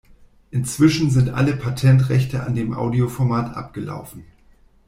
Inzwischen 0.49 1.11
sind 1.11 1.29
alle 1.29 1.55
Patentrechte 1.55 2.41
an 2.41 2.55
dem 2.55 2.73
Audioformat 2.73 3.55
abgelaufen. 3.55 4.23